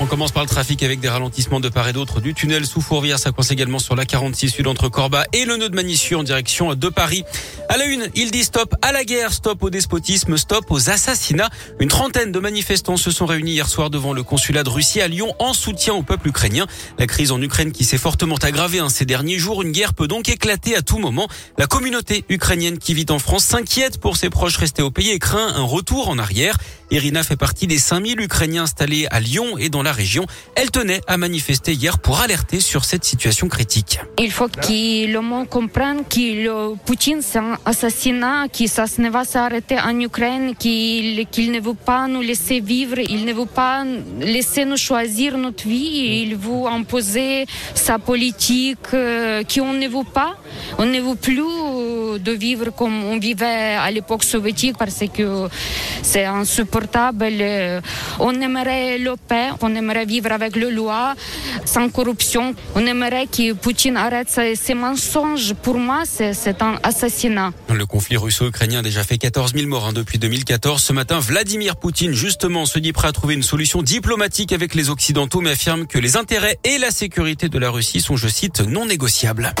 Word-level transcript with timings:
On 0.00 0.06
commence 0.06 0.30
par 0.30 0.44
le 0.44 0.48
trafic 0.48 0.84
avec 0.84 1.00
des 1.00 1.08
ralentissements 1.08 1.58
de 1.58 1.68
part 1.68 1.88
et 1.88 1.92
d'autre 1.92 2.20
du 2.20 2.32
tunnel 2.32 2.64
sous 2.66 2.80
Fourvière. 2.80 3.18
Ça 3.18 3.32
coince 3.32 3.50
également 3.50 3.80
sur 3.80 3.96
la 3.96 4.06
46 4.06 4.50
sud 4.50 4.68
entre 4.68 4.88
Corba 4.88 5.24
et 5.32 5.44
le 5.44 5.56
nœud 5.56 5.68
de 5.68 5.74
Manissue 5.74 6.14
en 6.14 6.22
direction 6.22 6.76
de 6.76 6.88
Paris. 6.88 7.24
À 7.68 7.76
la 7.76 7.84
une, 7.84 8.06
il 8.14 8.30
dit 8.30 8.44
stop 8.44 8.76
à 8.80 8.92
la 8.92 9.02
guerre, 9.02 9.32
stop 9.32 9.60
au 9.60 9.70
despotisme, 9.70 10.36
stop 10.36 10.66
aux 10.70 10.88
assassinats. 10.88 11.50
Une 11.80 11.88
trentaine 11.88 12.30
de 12.30 12.38
manifestants 12.38 12.96
se 12.96 13.10
sont 13.10 13.26
réunis 13.26 13.52
hier 13.52 13.68
soir 13.68 13.90
devant 13.90 14.12
le 14.12 14.22
consulat 14.22 14.62
de 14.62 14.68
Russie 14.68 15.00
à 15.00 15.08
Lyon 15.08 15.34
en 15.40 15.52
soutien 15.52 15.94
au 15.94 16.04
peuple 16.04 16.28
ukrainien. 16.28 16.68
La 16.98 17.08
crise 17.08 17.32
en 17.32 17.42
Ukraine 17.42 17.72
qui 17.72 17.84
s'est 17.84 17.98
fortement 17.98 18.36
aggravée 18.36 18.78
hein, 18.78 18.90
ces 18.90 19.04
derniers 19.04 19.38
jours, 19.38 19.62
une 19.62 19.72
guerre 19.72 19.94
peut 19.94 20.06
donc 20.06 20.28
éclater 20.28 20.76
à 20.76 20.82
tout 20.82 20.98
moment. 20.98 21.26
La 21.58 21.66
communauté 21.66 22.24
ukrainienne 22.28 22.78
qui 22.78 22.94
vit 22.94 23.06
en 23.10 23.18
France 23.18 23.44
s'inquiète 23.44 23.98
pour 23.98 24.16
ses 24.16 24.30
proches 24.30 24.58
restés 24.58 24.82
au 24.82 24.92
pays 24.92 25.10
et 25.10 25.18
craint 25.18 25.54
un 25.56 25.64
retour 25.64 26.08
en 26.08 26.18
arrière. 26.18 26.56
Irina 26.90 27.22
fait 27.22 27.36
partie 27.36 27.66
des 27.66 27.78
5000 27.78 28.20
Ukrainiens 28.20 28.62
installés 28.62 29.06
à 29.10 29.20
Lyon 29.20 29.58
et 29.58 29.68
dans 29.68 29.82
la 29.82 29.87
région. 29.92 30.26
Elle 30.54 30.70
tenait 30.70 31.00
à 31.06 31.16
manifester 31.16 31.72
hier 31.72 31.98
pour 31.98 32.20
alerter 32.20 32.60
sur 32.60 32.84
cette 32.84 33.04
situation 33.04 33.48
critique. 33.48 34.00
Il 34.18 34.32
faut 34.32 34.48
que 34.48 35.06
le 35.06 35.20
monde 35.20 35.48
comprenne 35.48 36.02
que 36.08 36.44
le 36.44 36.74
Poutine 36.84 37.22
c'est 37.22 37.38
un 37.38 38.48
que 38.48 38.66
ça 38.66 38.84
ne 38.98 39.10
va 39.10 39.24
s'arrêter 39.24 39.78
en 39.78 39.98
Ukraine, 40.00 40.54
qu'il 40.56 41.52
ne 41.52 41.60
veut 41.60 41.74
pas 41.74 42.06
nous 42.08 42.20
laisser 42.20 42.60
vivre, 42.60 42.98
il 42.98 43.24
ne 43.24 43.32
veut 43.32 43.46
pas 43.46 43.84
laisser 44.20 44.64
nous 44.64 44.76
choisir 44.76 45.36
notre 45.36 45.66
vie, 45.66 46.22
il 46.22 46.36
veut 46.36 46.66
imposer 46.66 47.46
sa 47.74 47.98
politique 47.98 48.78
euh, 48.94 49.42
qu'on 49.44 49.72
ne 49.72 49.88
veut 49.88 50.10
pas. 50.12 50.36
On 50.78 50.86
ne 50.86 51.00
veut 51.00 51.16
plus 51.16 51.42
de 52.16 52.32
vivre 52.32 52.70
comme 52.70 53.04
on 53.04 53.18
vivait 53.18 53.74
à 53.74 53.90
l'époque 53.90 54.24
soviétique 54.24 54.76
parce 54.78 55.04
que 55.12 55.48
c'est 56.02 56.24
insupportable. 56.24 57.42
On 58.18 58.40
aimerait 58.40 58.98
le 58.98 59.16
paix, 59.16 59.48
on 59.60 59.74
aimerait 59.74 60.06
vivre 60.06 60.32
avec 60.32 60.56
le 60.56 60.70
loi, 60.70 61.14
sans 61.64 61.88
corruption. 61.90 62.54
On 62.74 62.86
aimerait 62.86 63.26
que 63.26 63.52
Poutine 63.52 63.96
arrête 63.96 64.28
ses, 64.28 64.74
mensonges. 64.74 65.54
Pour 65.54 65.78
moi, 65.78 66.04
c'est 66.06 66.62
un 66.62 66.78
assassinat. 66.82 67.52
Le 67.68 67.86
conflit 67.86 68.16
russo-ukrainien 68.16 68.80
a 68.80 68.82
déjà 68.82 69.02
fait 69.02 69.18
14 69.18 69.52
000 69.54 69.66
morts 69.68 69.88
hein, 69.88 69.92
depuis 69.92 70.18
2014. 70.18 70.82
Ce 70.82 70.92
matin, 70.92 71.18
Vladimir 71.18 71.76
Poutine, 71.76 72.12
justement, 72.12 72.66
se 72.66 72.78
dit 72.78 72.92
prêt 72.92 73.08
à 73.08 73.12
trouver 73.12 73.34
une 73.34 73.42
solution 73.42 73.82
diplomatique 73.82 74.52
avec 74.52 74.74
les 74.74 74.90
Occidentaux, 74.90 75.40
mais 75.40 75.50
affirme 75.50 75.86
que 75.86 75.98
les 75.98 76.16
intérêts 76.16 76.58
et 76.64 76.78
la 76.78 76.90
sécurité 76.90 77.48
de 77.48 77.58
la 77.58 77.70
Russie 77.70 78.00
sont, 78.00 78.16
je 78.16 78.28
cite, 78.28 78.60
non 78.60 78.86
négociables. 78.86 79.54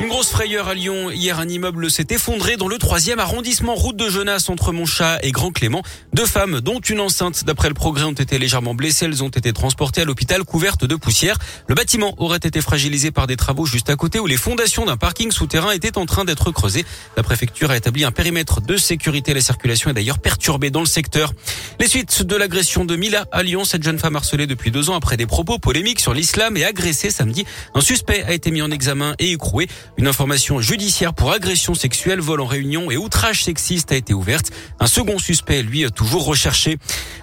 Une 0.00 0.08
grosse 0.08 0.30
frayeur 0.30 0.66
à 0.66 0.74
Lyon. 0.74 1.10
Hier, 1.10 1.38
un 1.38 1.48
immeuble 1.48 1.90
s'est 1.90 2.06
effondré 2.10 2.56
dans 2.56 2.66
le 2.66 2.76
troisième 2.78 3.20
arrondissement, 3.20 3.74
route 3.74 3.96
de 3.96 4.08
Genasse, 4.08 4.48
entre 4.48 4.72
Montchat 4.72 5.20
et 5.22 5.30
Grand 5.30 5.52
Clément. 5.52 5.82
Deux 6.12 6.26
femmes, 6.26 6.60
dont 6.60 6.80
une 6.80 7.00
enceinte, 7.00 7.44
d'après 7.44 7.68
le 7.68 7.74
progrès, 7.74 8.04
ont 8.04 8.12
été 8.12 8.38
légèrement 8.38 8.74
blessées. 8.74 9.04
Elles 9.04 9.22
ont 9.22 9.28
été 9.28 9.52
transportées 9.52 10.00
à 10.00 10.04
l'hôpital 10.04 10.42
couvertes 10.42 10.84
de 10.84 10.96
poussière. 10.96 11.38
Le 11.68 11.74
bâtiment 11.76 12.14
aurait 12.18 12.38
été 12.38 12.60
fragilisé 12.60 13.12
par 13.12 13.28
des 13.28 13.36
travaux 13.36 13.64
juste 13.64 13.90
à 13.90 13.96
côté 13.96 14.18
où 14.18 14.26
les 14.26 14.36
fondations 14.36 14.84
d'un 14.84 14.96
parking 14.96 15.30
souterrain 15.30 15.70
étaient 15.70 15.96
en 15.96 16.06
train 16.06 16.24
d'être 16.24 16.50
creusées. 16.50 16.84
La 17.16 17.22
préfecture 17.22 17.70
a 17.70 17.76
établi 17.76 18.04
un 18.04 18.12
périmètre 18.12 18.60
de 18.60 18.76
sécurité. 18.76 19.34
La 19.34 19.40
circulation 19.40 19.90
est 19.90 19.94
d'ailleurs 19.94 20.18
perturbée 20.18 20.70
dans 20.70 20.80
le 20.80 20.86
secteur. 20.86 21.32
Les 21.78 21.86
suites 21.86 22.22
de 22.22 22.34
l'agression 22.34 22.84
de 22.84 22.96
Mila 22.96 23.26
à 23.30 23.42
Lyon, 23.44 23.64
cette 23.64 23.84
jeune 23.84 23.98
femme 23.98 24.16
harcelée 24.16 24.48
depuis 24.48 24.72
deux 24.72 24.90
ans 24.90 24.94
après 24.94 25.16
des 25.16 25.26
propos 25.26 25.58
polémiques 25.58 26.00
sur 26.00 26.12
l'islam 26.12 26.56
et 26.56 26.64
agressée 26.64 27.10
samedi. 27.10 27.44
Un 27.74 27.80
suspect 27.80 28.24
a 28.24 28.32
été 28.32 28.50
mis 28.50 28.62
en 28.62 28.70
examen 28.70 29.14
et 29.20 29.30
écroué. 29.30 29.68
Une 29.98 30.06
information 30.06 30.60
judiciaire 30.60 31.14
pour 31.14 31.32
agression 31.32 31.74
sexuelle, 31.74 32.20
vol 32.20 32.40
en 32.40 32.46
réunion 32.46 32.90
et 32.90 32.96
outrage 32.96 33.44
sexiste 33.44 33.92
a 33.92 33.96
été 33.96 34.14
ouverte. 34.14 34.50
Un 34.80 34.86
second 34.86 35.18
suspect, 35.18 35.62
lui, 35.62 35.84
toujours 35.92 36.24
recherché. 36.24 36.78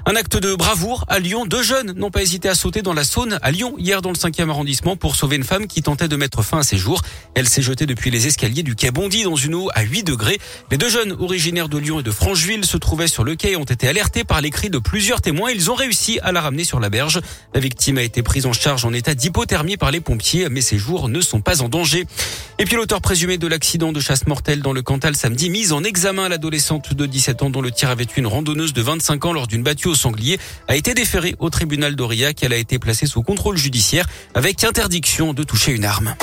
Un 0.05 0.15
acte 0.15 0.37
de 0.37 0.55
bravoure 0.55 1.05
à 1.07 1.19
Lyon. 1.19 1.45
Deux 1.45 1.63
jeunes 1.63 1.93
n'ont 1.93 2.11
pas 2.11 2.21
hésité 2.21 2.49
à 2.49 2.55
sauter 2.55 2.81
dans 2.81 2.93
la 2.93 3.03
Saône 3.03 3.37
à 3.41 3.51
Lyon 3.51 3.75
hier 3.77 4.01
dans 4.01 4.09
le 4.09 4.15
5e 4.15 4.49
arrondissement 4.49 4.95
pour 4.95 5.15
sauver 5.15 5.35
une 5.35 5.43
femme 5.43 5.67
qui 5.67 5.81
tentait 5.81 6.07
de 6.07 6.15
mettre 6.15 6.43
fin 6.43 6.59
à 6.59 6.63
ses 6.63 6.77
jours. 6.77 7.01
Elle 7.35 7.47
s'est 7.47 7.61
jetée 7.61 7.85
depuis 7.85 8.11
les 8.11 8.27
escaliers 8.27 8.63
du 8.63 8.75
quai 8.75 8.91
Bondy 8.91 9.23
dans 9.23 9.35
une 9.35 9.55
eau 9.55 9.69
à 9.73 9.81
8 9.81 10.03
degrés. 10.03 10.39
Les 10.71 10.77
deux 10.77 10.89
jeunes 10.89 11.11
originaires 11.11 11.69
de 11.69 11.77
Lyon 11.77 11.99
et 11.99 12.03
de 12.03 12.11
Francheville 12.11 12.65
se 12.65 12.77
trouvaient 12.77 13.07
sur 13.07 13.23
le 13.23 13.35
quai 13.35 13.51
et 13.51 13.55
ont 13.55 13.63
été 13.63 13.87
alertés 13.87 14.23
par 14.23 14.41
les 14.41 14.49
cris 14.49 14.69
de 14.69 14.79
plusieurs 14.79 15.21
témoins. 15.21 15.51
Ils 15.51 15.69
ont 15.71 15.75
réussi 15.75 16.19
à 16.21 16.31
la 16.31 16.41
ramener 16.41 16.63
sur 16.63 16.79
la 16.79 16.89
berge. 16.89 17.19
La 17.53 17.59
victime 17.59 17.97
a 17.97 18.03
été 18.03 18.23
prise 18.23 18.45
en 18.45 18.53
charge 18.53 18.85
en 18.85 18.93
état 18.93 19.15
d'hypothermie 19.15 19.77
par 19.77 19.91
les 19.91 20.01
pompiers, 20.01 20.49
mais 20.49 20.61
ses 20.61 20.77
jours 20.77 21.09
ne 21.09 21.21
sont 21.21 21.41
pas 21.41 21.61
en 21.61 21.69
danger. 21.69 22.05
Et 22.61 22.65
puis 22.65 22.75
l'auteur 22.75 22.99
présumé 22.99 23.37
de 23.37 23.47
l'accident 23.47 23.93
de 23.93 24.01
chasse 24.01 24.27
mortelle 24.27 24.61
dans 24.61 24.73
le 24.73 24.81
Cantal 24.81 25.15
samedi, 25.15 25.49
mise 25.49 25.71
en 25.71 25.81
examen 25.81 26.27
l'adolescente 26.27 26.93
de 26.93 27.05
17 27.05 27.43
ans 27.43 27.49
dont 27.49 27.61
le 27.61 27.71
tir 27.71 27.89
avait 27.89 28.03
tué 28.03 28.19
une 28.19 28.27
randonneuse 28.27 28.73
de 28.73 28.81
25 28.81 29.23
ans 29.23 29.31
lors 29.31 29.47
d'une 29.47 29.63
battue 29.63 29.87
au 29.87 29.95
sanglier, 29.95 30.37
a 30.67 30.75
été 30.75 30.93
déférée 30.93 31.37
au 31.39 31.49
tribunal 31.49 31.95
d'Aurillac. 31.95 32.43
Elle 32.43 32.51
a 32.51 32.57
été 32.57 32.77
placée 32.77 33.05
sous 33.05 33.23
contrôle 33.23 33.55
judiciaire 33.55 34.07
avec 34.33 34.61
interdiction 34.65 35.33
de 35.33 35.43
toucher 35.43 35.71
une 35.71 35.85
arme. 35.85 36.15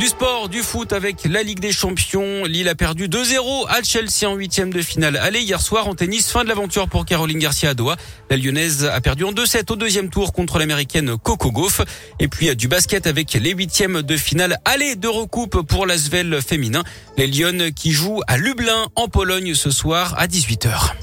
Du 0.00 0.06
sport, 0.06 0.48
du 0.48 0.62
foot 0.62 0.94
avec 0.94 1.26
la 1.26 1.42
Ligue 1.42 1.60
des 1.60 1.72
Champions. 1.72 2.46
Lille 2.46 2.70
a 2.70 2.74
perdu 2.74 3.06
2-0 3.06 3.66
à 3.68 3.82
Chelsea 3.82 4.26
en 4.26 4.34
huitième 4.34 4.72
de 4.72 4.80
finale. 4.80 5.18
Allez, 5.18 5.42
hier 5.42 5.60
soir 5.60 5.88
en 5.88 5.94
tennis, 5.94 6.30
fin 6.30 6.42
de 6.42 6.48
l'aventure 6.48 6.88
pour 6.88 7.04
Caroline 7.04 7.38
Garcia 7.38 7.68
à 7.68 7.74
Doha. 7.74 7.96
La 8.30 8.38
Lyonnaise 8.38 8.86
a 8.86 8.98
perdu 9.02 9.24
en 9.24 9.32
2-7 9.32 9.70
au 9.70 9.76
deuxième 9.76 10.08
tour 10.08 10.32
contre 10.32 10.58
l'Américaine 10.58 11.18
Coco 11.18 11.52
Gauff. 11.52 11.82
Et 12.18 12.28
puis 12.28 12.56
du 12.56 12.66
basket 12.66 13.06
avec 13.06 13.34
les 13.34 13.50
huitièmes 13.50 14.00
de 14.00 14.16
finale. 14.16 14.58
Allez, 14.64 14.96
de 14.96 15.06
recoupe 15.06 15.60
pour 15.66 15.84
l'Asvel 15.84 16.40
féminin. 16.40 16.82
Les 17.18 17.26
Lyonnes 17.26 17.70
qui 17.70 17.92
jouent 17.92 18.22
à 18.26 18.38
Lublin 18.38 18.86
en 18.96 19.08
Pologne 19.08 19.54
ce 19.54 19.70
soir 19.70 20.14
à 20.16 20.28
18h. 20.28 20.94